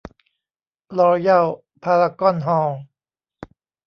[0.99, 1.45] รอยัล
[1.83, 2.81] พารากอนฮอลล์